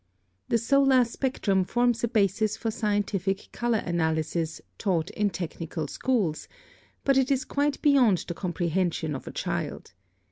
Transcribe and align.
(27) 0.47 0.49
The 0.49 0.57
solar 0.67 1.05
spectrum 1.05 1.63
forms 1.63 2.03
a 2.03 2.07
basis 2.07 2.57
for 2.57 2.71
scientific 2.71 3.49
color 3.51 3.77
analysis, 3.85 4.59
taught 4.79 5.11
in 5.11 5.29
technical 5.29 5.87
schools; 5.87 6.47
but 7.03 7.19
it 7.19 7.29
is 7.29 7.45
quite 7.45 7.79
beyond 7.83 8.25
the 8.27 8.33
comprehension 8.33 9.13
of 9.13 9.27
a 9.27 9.31
child. 9.31 9.93